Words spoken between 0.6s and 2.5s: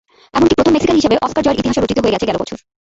Mexican হিসেবে Oscar জয়ের ইতিহাসও রচিত হয়ে গেছে গেল